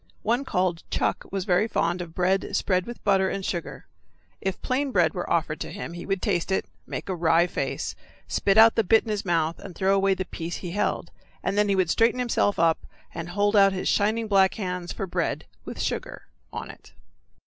One 0.23 0.45
called 0.45 0.81
Chuck 0.89 1.25
was 1.31 1.45
very 1.45 1.67
fond 1.67 2.01
of 2.01 2.15
bread 2.15 2.55
spread 2.55 2.87
with 2.87 3.03
butter 3.03 3.29
and 3.29 3.45
sugar. 3.45 3.85
If 4.41 4.59
plain 4.63 4.91
bread 4.91 5.13
were 5.13 5.29
offered 5.31 5.59
to 5.59 5.71
him 5.71 5.93
he 5.93 6.07
would 6.07 6.23
taste 6.23 6.51
it, 6.51 6.65
make 6.87 7.07
a 7.07 7.13
wry 7.13 7.45
face, 7.45 7.93
spit 8.27 8.57
out 8.57 8.73
the 8.73 8.83
bit 8.83 9.03
in 9.03 9.11
his 9.11 9.23
mouth, 9.25 9.59
and 9.59 9.75
throw 9.75 9.93
away 9.93 10.15
the 10.15 10.25
piece 10.25 10.55
he 10.57 10.71
held, 10.71 11.11
and 11.43 11.55
then 11.55 11.69
he 11.69 11.75
would 11.75 11.91
straighten 11.91 12.17
himself 12.17 12.57
up 12.57 12.79
and 13.13 13.29
hold 13.29 13.55
out 13.55 13.73
his 13.73 13.87
shining 13.87 14.27
black 14.27 14.55
hands 14.55 14.91
for 14.91 15.05
bread 15.05 15.45
with 15.65 15.79
sugar 15.79 16.23
on 16.51 16.71
it. 16.71 16.93